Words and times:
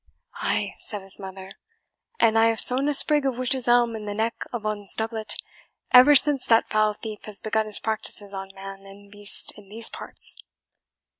"Ay," 0.41 0.73
said 0.79 1.03
his 1.03 1.19
mother, 1.19 1.51
"and 2.19 2.35
I 2.35 2.45
have 2.47 2.59
sewn 2.59 2.89
a 2.89 2.93
sprig 2.95 3.23
of 3.23 3.37
witch's 3.37 3.67
elm 3.67 3.95
in 3.95 4.05
the 4.05 4.15
neck 4.15 4.33
of 4.51 4.65
un's 4.65 4.95
doublet, 4.95 5.35
ever 5.91 6.15
since 6.15 6.43
that 6.47 6.67
foul 6.69 6.95
thief 6.95 7.25
has 7.25 7.39
begun 7.39 7.67
his 7.67 7.77
practices 7.77 8.33
on 8.33 8.51
man 8.55 8.79
and 8.87 9.11
beast 9.11 9.53
in 9.55 9.69
these 9.69 9.91
parts." 9.91 10.37